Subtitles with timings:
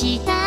[0.00, 0.39] した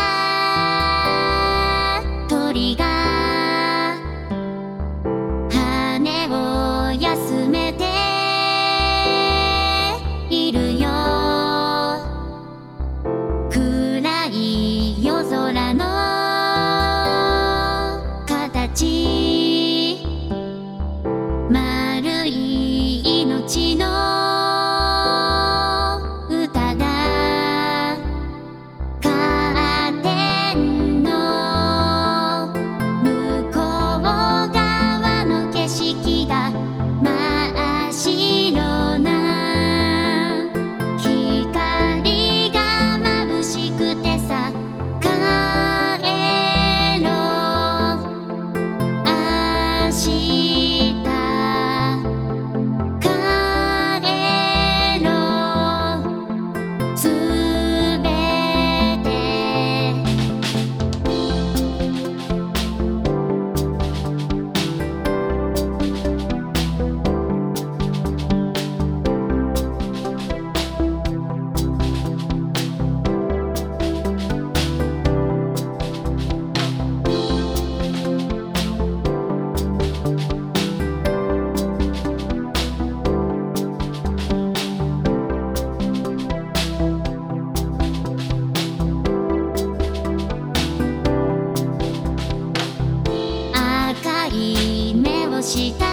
[95.44, 95.93] した